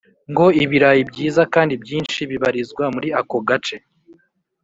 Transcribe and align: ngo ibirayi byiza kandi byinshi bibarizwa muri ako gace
ngo 0.31 0.45
ibirayi 0.63 1.01
byiza 1.09 1.41
kandi 1.53 1.73
byinshi 1.83 2.19
bibarizwa 2.29 2.83
muri 2.95 3.07
ako 3.19 3.37
gace 3.47 3.77